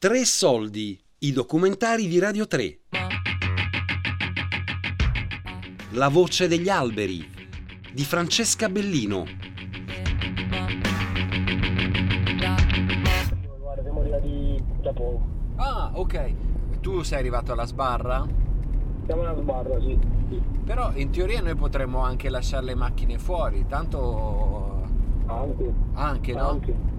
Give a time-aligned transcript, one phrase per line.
[0.00, 2.78] Tre soldi, i documentari di Radio 3.
[5.90, 7.28] La voce degli alberi
[7.92, 9.26] di Francesca Bellino.
[13.58, 15.22] Guarda, siamo arrivati da poco.
[15.56, 16.34] Ah, ok.
[16.80, 18.26] Tu sei arrivato alla sbarra?
[19.04, 19.98] Siamo alla sbarra, sì.
[20.30, 20.40] sì.
[20.64, 24.82] Però in teoria noi potremmo anche lasciare le macchine fuori, tanto
[25.26, 25.74] Anche.
[25.92, 26.48] anche, no?
[26.48, 26.89] Anche.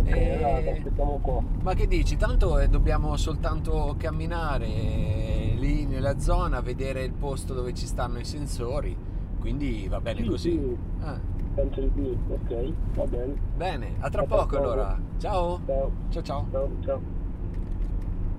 [0.00, 0.36] Ok, Eh.
[0.44, 1.42] allora ti aspettiamo qua.
[1.62, 2.16] Ma che dici?
[2.16, 8.18] Tanto eh, dobbiamo soltanto camminare eh, lì nella zona, vedere il posto dove ci stanno
[8.18, 8.96] i sensori.
[9.38, 10.50] Quindi va bene Sì, così.
[10.50, 11.18] sì, Ah,
[11.54, 12.18] penso di sì.
[12.32, 13.34] Ok, va bene.
[13.56, 14.56] bene, a tra A poco poco.
[14.58, 14.98] allora.
[15.18, 15.60] Ciao.
[15.66, 15.90] Ciao.
[16.10, 16.46] Ciao ciao.
[16.50, 17.00] Ciao, ciao.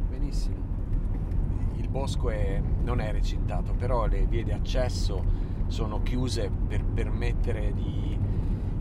[0.09, 0.55] Benissimo.
[1.75, 5.23] Il bosco è- non è recintato, però le vie di accesso
[5.67, 8.17] sono chiuse per permettere di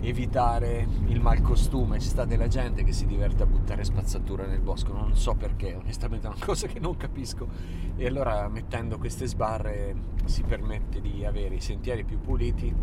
[0.02, 1.98] evitare il malcostume.
[1.98, 5.74] Ci sta della gente che si diverte a buttare spazzatura nel bosco, non so perché,
[5.74, 7.48] onestamente è una cosa che non capisco.
[7.96, 12.74] E allora mettendo queste sbarre si permette di avere i sentieri più puliti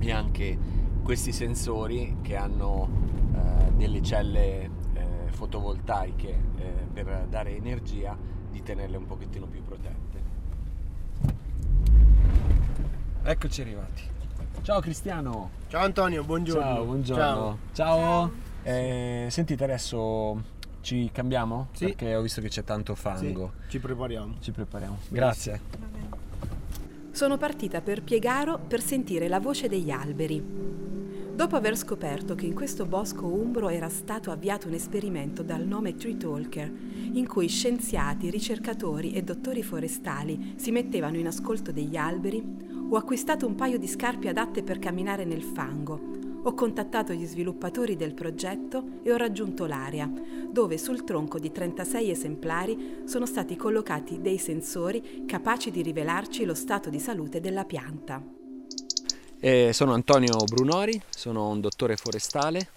[0.00, 2.88] e anche questi sensori che hanno
[3.34, 4.70] eh, delle celle eh,
[5.30, 8.16] fotovoltaiche eh, per dare energia
[8.50, 10.06] di tenerle un pochettino più protette.
[13.22, 14.02] Eccoci arrivati.
[14.62, 15.57] Ciao Cristiano.
[15.68, 16.62] Ciao Antonio, buongiorno.
[16.62, 17.58] Ciao, buongiorno.
[17.72, 18.30] Ciao.
[18.62, 20.42] Eh, sentite adesso
[20.80, 21.68] ci cambiamo?
[21.72, 21.86] Sì.
[21.86, 23.52] Perché ho visto che c'è tanto Sì, fango.
[23.68, 24.36] ci prepariamo.
[24.40, 24.98] Ci prepariamo.
[25.08, 25.60] Grazie.
[27.10, 30.42] Sono partita per Piegaro per sentire la voce degli alberi.
[31.34, 35.94] Dopo aver scoperto che in questo bosco umbro era stato avviato un esperimento dal nome
[35.94, 36.68] Tree Talker,
[37.12, 43.46] in cui scienziati, ricercatori e dottori forestali si mettevano in ascolto degli alberi, ho acquistato
[43.46, 46.16] un paio di scarpe adatte per camminare nel fango.
[46.44, 50.10] Ho contattato gli sviluppatori del progetto e ho raggiunto l'area,
[50.50, 56.54] dove sul tronco di 36 esemplari sono stati collocati dei sensori capaci di rivelarci lo
[56.54, 58.22] stato di salute della pianta.
[59.40, 62.70] Eh, sono Antonio Brunori, sono un dottore forestale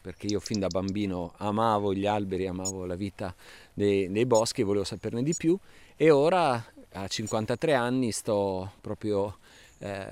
[0.00, 3.34] perché io fin da bambino amavo gli alberi, amavo la vita
[3.72, 5.58] dei, dei boschi volevo saperne di più
[5.96, 9.38] e ora a 53 anni sto proprio
[9.78, 10.06] eh,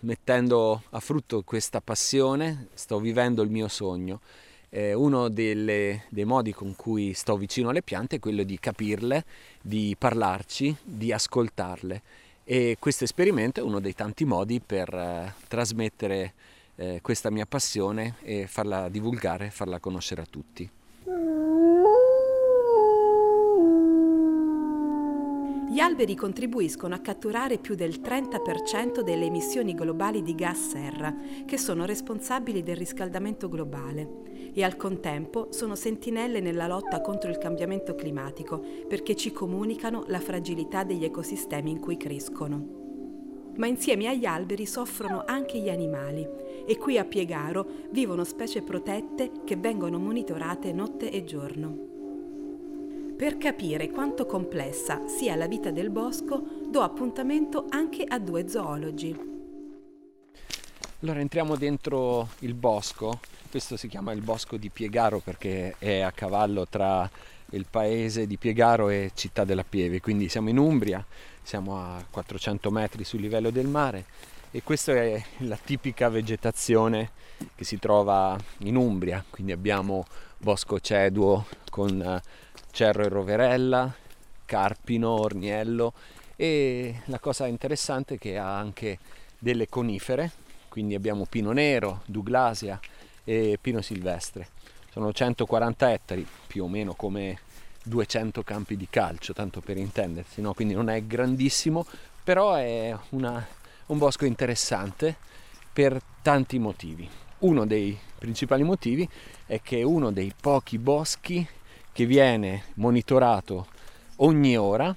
[0.00, 4.20] mettendo a frutto questa passione, sto vivendo il mio sogno.
[4.68, 9.24] Eh, uno delle- dei modi con cui sto vicino alle piante è quello di capirle,
[9.62, 12.02] di parlarci, di ascoltarle
[12.48, 16.34] e questo esperimento è uno dei tanti modi per eh, trasmettere
[16.76, 20.70] eh, questa mia passione e farla divulgare, farla conoscere a tutti.
[25.76, 31.14] Gli alberi contribuiscono a catturare più del 30% delle emissioni globali di gas serra,
[31.44, 37.36] che sono responsabili del riscaldamento globale, e al contempo sono sentinelle nella lotta contro il
[37.36, 43.52] cambiamento climatico, perché ci comunicano la fragilità degli ecosistemi in cui crescono.
[43.56, 46.26] Ma insieme agli alberi soffrono anche gli animali
[46.66, 51.95] e qui a Piegaro vivono specie protette che vengono monitorate notte e giorno.
[53.16, 56.38] Per capire quanto complessa sia la vita del bosco,
[56.68, 59.18] do appuntamento anche a due zoologi.
[61.00, 66.12] Allora entriamo dentro il bosco, questo si chiama il bosco di Piegaro perché è a
[66.12, 67.08] cavallo tra
[67.52, 71.02] il paese di Piegaro e Città della Pieve, quindi siamo in Umbria,
[71.42, 74.04] siamo a 400 metri sul livello del mare
[74.50, 77.12] e questa è la tipica vegetazione
[77.54, 80.04] che si trova in Umbria, quindi abbiamo
[80.36, 82.22] bosco ceduo con eh,
[82.76, 83.90] cerro e roverella,
[84.44, 85.94] carpino, orniello
[86.36, 88.98] e la cosa interessante è che ha anche
[89.38, 90.30] delle conifere,
[90.68, 92.78] quindi abbiamo pino nero, douglasia
[93.24, 94.48] e pino silvestre.
[94.90, 97.38] Sono 140 ettari, più o meno come
[97.82, 100.52] 200 campi di calcio, tanto per intendersi, no?
[100.52, 101.86] quindi non è grandissimo,
[102.22, 103.42] però è una-
[103.86, 105.16] un bosco interessante
[105.72, 107.08] per tanti motivi.
[107.38, 109.08] Uno dei principali motivi
[109.46, 111.48] è che è uno dei pochi boschi
[111.96, 113.68] che viene monitorato
[114.16, 114.94] ogni ora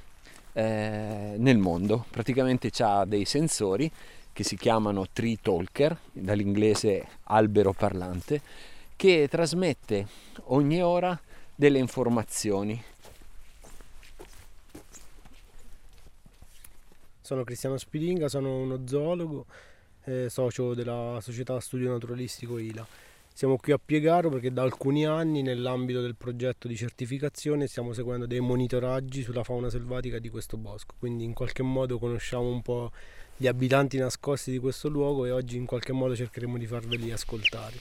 [0.51, 2.05] eh, nel mondo.
[2.09, 3.89] Praticamente ha dei sensori
[4.33, 8.41] che si chiamano tree talker, dall'inglese albero parlante,
[8.97, 10.07] che trasmette
[10.47, 11.17] ogni ora
[11.55, 12.83] delle informazioni.
[17.21, 19.45] Sono Cristiano Spiringa, sono uno zoologo,
[20.03, 22.85] eh, socio della società Studio Naturalistico ILA.
[23.33, 28.25] Siamo qui a Piegaro perché da alcuni anni nell'ambito del progetto di certificazione stiamo seguendo
[28.25, 32.91] dei monitoraggi sulla fauna selvatica di questo bosco, quindi in qualche modo conosciamo un po'
[33.37, 37.77] gli abitanti nascosti di questo luogo e oggi in qualche modo cercheremo di farveli ascoltare.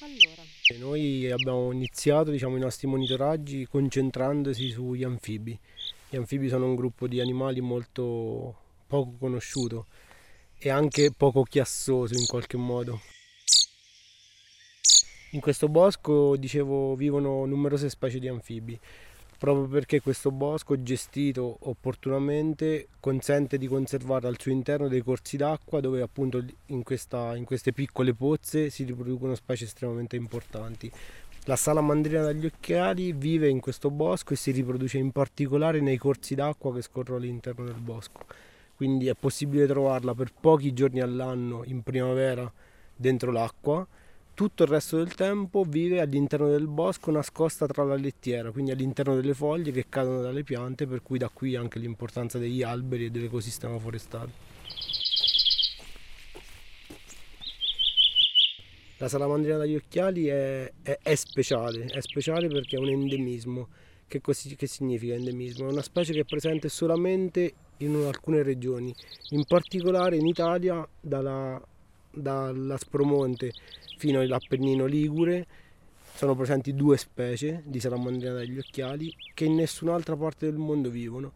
[0.00, 0.42] Allora,
[0.78, 5.58] Noi abbiamo iniziato diciamo, i nostri monitoraggi concentrandosi sugli anfibi.
[6.08, 9.86] Gli anfibi sono un gruppo di animali molto poco conosciuto
[10.62, 13.00] e anche poco chiassoso in qualche modo.
[15.30, 18.78] In questo bosco, dicevo, vivono numerose specie di anfibi,
[19.38, 25.80] proprio perché questo bosco, gestito opportunamente, consente di conservare al suo interno dei corsi d'acqua
[25.80, 30.92] dove appunto in, questa, in queste piccole pozze si riproducono specie estremamente importanti.
[31.44, 36.34] La salamandrina dagli occhiali vive in questo bosco e si riproduce in particolare nei corsi
[36.34, 38.48] d'acqua che scorrono all'interno del bosco
[38.80, 42.50] quindi è possibile trovarla per pochi giorni all'anno in primavera
[42.96, 43.86] dentro l'acqua.
[44.32, 49.14] Tutto il resto del tempo vive all'interno del bosco nascosta tra la lettiera, quindi all'interno
[49.14, 53.10] delle foglie che cadono dalle piante, per cui da qui anche l'importanza degli alberi e
[53.10, 54.30] dell'ecosistema forestale.
[58.96, 63.68] La salamandrina dagli occhiali è, è, è speciale, è speciale perché è un endemismo.
[64.10, 65.68] Che, così, che significa endemismo?
[65.68, 68.92] È una specie che è presente solamente in alcune regioni,
[69.28, 71.62] in particolare in Italia dalla,
[72.10, 73.52] dall'Aspromonte
[73.98, 75.46] fino all'Appennino Ligure
[76.12, 81.30] sono presenti due specie di salamandrina dagli occhiali che in nessun'altra parte del mondo vivono.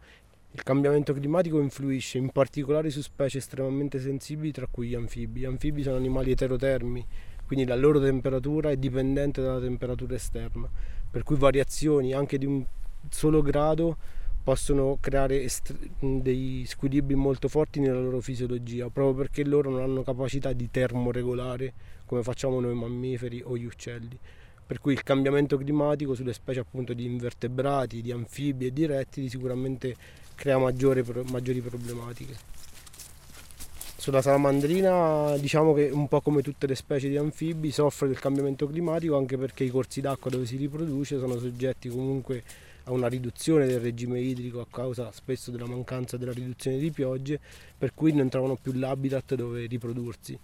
[0.51, 5.43] Il cambiamento climatico influisce in particolare su specie estremamente sensibili tra cui gli anfibi.
[5.43, 7.07] Gli anfibi sono animali eterotermi,
[7.47, 10.69] quindi la loro temperatura è dipendente dalla temperatura esterna,
[11.15, 12.65] per cui variazioni anche di un
[13.09, 13.97] solo grado
[14.43, 20.03] possono creare est- dei squilibri molto forti nella loro fisiologia, proprio perché loro non hanno
[20.03, 21.73] capacità di termoregolare
[22.05, 24.19] come facciamo noi mammiferi o gli uccelli.
[24.67, 29.29] Per cui il cambiamento climatico sulle specie appunto di invertebrati, di anfibi e di rettili
[29.29, 29.95] sicuramente
[30.35, 32.35] crea maggiori, maggiori problematiche.
[34.05, 38.67] Sulla salamandrina diciamo che un po' come tutte le specie di anfibi soffre del cambiamento
[38.67, 42.43] climatico anche perché i corsi d'acqua dove si riproduce sono soggetti comunque
[42.85, 47.41] a una riduzione del regime idrico a causa spesso della mancanza della riduzione di piogge,
[47.79, 50.39] per cui non trovano più l'habitat dove riprodursi.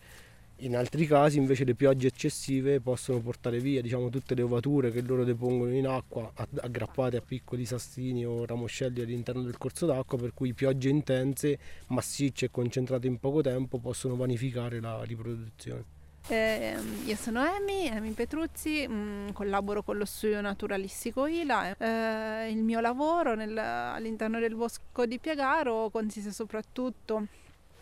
[0.62, 5.00] In altri casi invece le piogge eccessive possono portare via diciamo, tutte le ovature che
[5.00, 10.34] loro depongono in acqua aggrappate a piccoli sastini o ramoscelli all'interno del corso d'acqua per
[10.34, 15.98] cui piogge intense, massicce e concentrate in poco tempo possono vanificare la riproduzione.
[16.28, 21.76] Eh, io sono Emi, Emi Petruzzi, mh, mm, collaboro con lo studio naturalistico ILA.
[21.76, 27.26] Eh, il mio lavoro nel, all'interno del bosco di Piagaro consiste soprattutto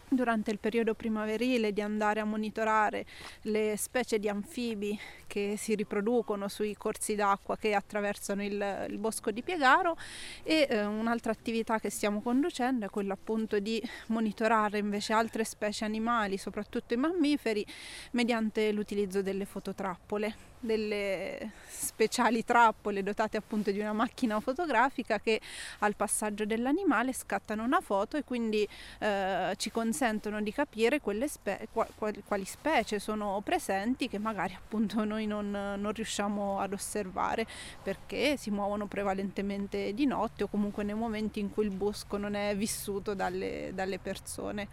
[0.08, 3.04] durante il periodo primaverile di andare a monitorare
[3.42, 9.30] le specie di anfibi che si riproducono sui corsi d'acqua che attraversano il, il bosco
[9.30, 9.96] di Piegaro
[10.42, 15.84] e eh, un'altra attività che stiamo conducendo è quella appunto di monitorare invece altre specie
[15.84, 17.64] animali, soprattutto i mammiferi,
[18.12, 25.40] mediante l'utilizzo delle fototrappole delle speciali trappole dotate appunto di una macchina fotografica che
[25.80, 28.66] al passaggio dell'animale scattano una foto e quindi
[28.98, 35.26] eh, ci consentono di capire spe- quali, quali specie sono presenti che magari appunto noi
[35.26, 37.46] non, non, riusciamo ad osservare
[37.82, 42.34] perché si muovono prevalentemente di notte o comunque nei momenti in cui il bosco non
[42.34, 44.68] è vissuto dalle, dalle persone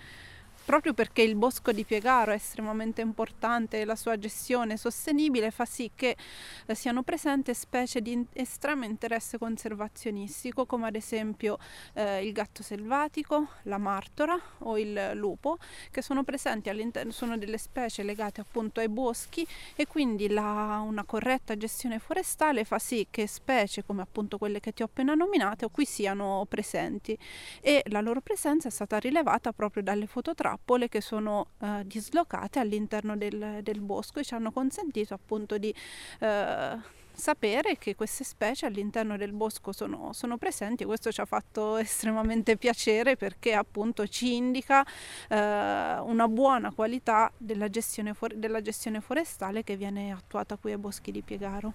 [0.66, 5.64] proprio perché il bosco di Piegaro è estremamente importante e la sua gestione sostenibile fa
[5.64, 6.18] sì che
[6.66, 11.60] eh, siano presenti specie di estremo interesse conservazionistico come ad esempio
[11.94, 15.58] eh, il gatto selvatico, la martora o il lupo
[15.92, 21.04] che sono presenti all'interno, sono delle specie legate appunto ai boschi e quindi la, una
[21.04, 25.70] corretta gestione forestale fa sì che specie come appunto quelle che ti ho appena nominato
[25.70, 27.18] qui siano presenti.
[27.62, 32.60] E la loro presenza è stata rilevata proprio dalle fototrappole trappole che sono eh, dislocate
[32.60, 35.74] all'interno del, del, bosco e ci hanno consentito appunto di
[36.20, 36.78] eh,
[37.12, 41.76] sapere che queste specie all'interno del bosco sono, sono, presenti e questo ci ha fatto
[41.78, 44.86] estremamente piacere perché appunto ci indica
[45.30, 50.78] eh, una buona qualità della gestione, for- della gestione forestale che viene attuata qui ai
[50.78, 51.74] boschi di Piegaro.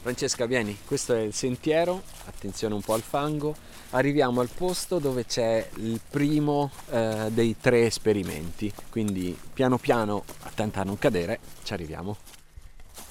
[0.00, 3.54] Francesca, vieni, questo è il sentiero, attenzione un po' al fango.
[3.90, 10.80] Arriviamo al posto dove c'è il primo eh, dei tre esperimenti, quindi piano piano, attenta
[10.80, 12.16] a non cadere, ci arriviamo.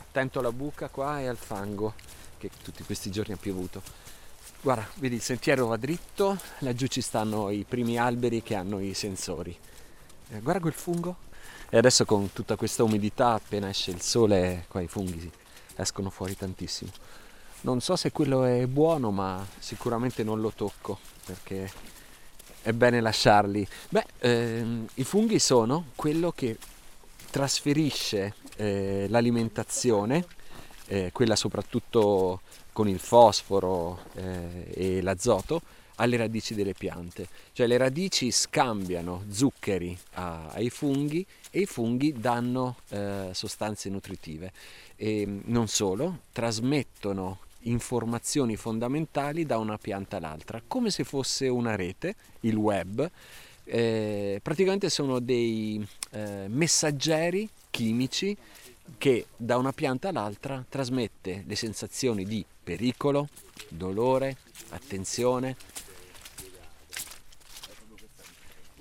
[0.08, 1.94] Attento alla buca qua e al fango,
[2.38, 3.82] che tutti questi giorni ha piovuto.
[4.62, 8.94] Guarda, vedi il sentiero va dritto, laggiù ci stanno i primi alberi che hanno i
[8.94, 9.56] sensori.
[10.30, 11.18] Eh, guarda quel fungo.
[11.70, 15.32] E adesso con tutta questa umidità, appena esce il sole, qua i funghi
[15.78, 16.92] escono fuori tantissimo.
[17.62, 21.72] Non so se quello è buono, ma sicuramente non lo tocco perché
[22.62, 23.68] è bene lasciarli.
[23.90, 26.58] Beh, ehm, i funghi sono quello che
[27.30, 30.26] trasferisce eh, l'alimentazione
[30.88, 32.42] eh, quella soprattutto
[32.72, 35.62] con il fosforo eh, e l'azoto,
[35.96, 37.28] alle radici delle piante.
[37.54, 44.52] Cioè le radici scambiano zuccheri a, ai funghi e i funghi danno eh, sostanze nutritive.
[44.98, 52.16] E non solo, trasmettono informazioni fondamentali da una pianta all'altra, come se fosse una rete,
[52.42, 53.10] il web.
[53.64, 58.36] Eh, praticamente sono dei eh, messaggeri chimici
[58.98, 63.28] che da una pianta all'altra trasmette le sensazioni di pericolo,
[63.70, 64.38] dolore,
[64.70, 65.56] attenzione,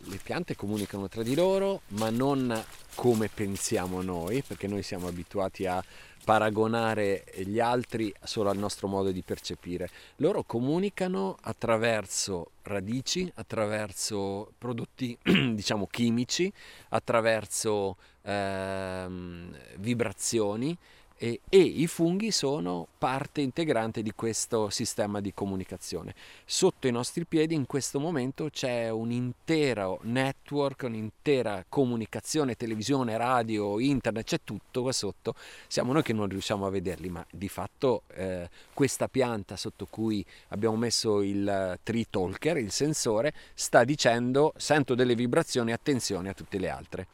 [0.08, 5.66] le piante comunicano tra di loro, ma non come pensiamo noi, perché noi siamo abituati
[5.66, 5.82] a
[6.24, 9.88] paragonare gli altri solo al nostro modo di percepire.
[10.16, 16.52] Loro comunicano attraverso radici, attraverso prodotti diciamo chimici,
[16.88, 20.76] attraverso ehm, vibrazioni
[21.18, 26.14] e, e, i funghi sono parte integrante di questo sistema di comunicazione.
[26.44, 33.80] Sotto i nostri piedi in questo momento c'è un intero network, un'intera comunicazione, televisione, radio,
[33.80, 35.34] internet, c'è tutto qua sotto.
[35.66, 40.24] Siamo noi che non riusciamo a vederli, ma di fatto eh, questa pianta sotto cui
[40.48, 46.58] abbiamo messo il tree talker, il sensore, sta dicendo sento delle vibrazioni, attenzione a tutte
[46.58, 47.06] le altre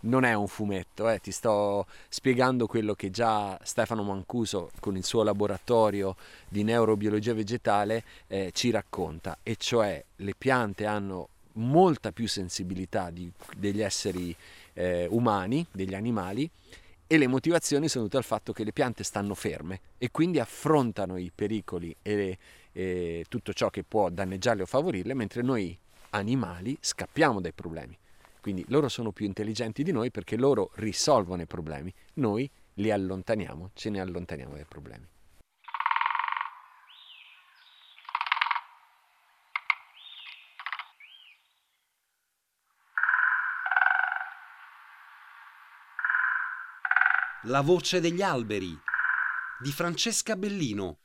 [0.00, 5.04] non è un fumetto, eh, ti sto spiegando quello che già Stefano Mancuso con il
[5.04, 6.16] suo laboratorio
[6.48, 13.30] di neurobiologia vegetale eh, ci racconta, e cioè le piante hanno molta più sensibilità di,
[13.56, 14.34] degli esseri
[14.74, 16.48] eh, umani, degli animali,
[17.10, 21.16] e le motivazioni sono dovute al fatto che le piante stanno ferme e quindi affrontano
[21.16, 22.36] i pericoli e,
[22.70, 25.76] e tutto ciò che può danneggiarle o favorirle, mentre noi
[26.10, 27.96] animali scappiamo dai problemi.
[28.48, 33.72] Quindi loro sono più intelligenti di noi perché loro risolvono i problemi, noi li allontaniamo,
[33.74, 35.06] ce ne allontaniamo dai problemi.
[47.42, 48.74] La voce degli alberi
[49.62, 51.00] di Francesca Bellino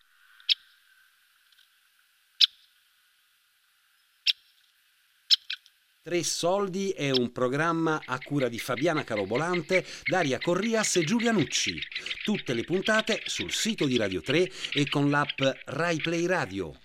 [6.13, 11.81] Tre soldi è un programma a cura di Fabiana Carobolante, Daria Corrias e Giulia Nucci.
[12.23, 16.82] Tutte le puntate sul sito di Radio 3 e con l'app RaiPlay Radio.